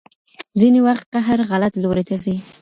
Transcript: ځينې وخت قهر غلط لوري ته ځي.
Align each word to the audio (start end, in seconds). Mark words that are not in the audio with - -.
ځينې 0.59 0.79
وخت 0.87 1.05
قهر 1.13 1.39
غلط 1.51 1.73
لوري 1.83 2.03
ته 2.09 2.15
ځي. 2.23 2.35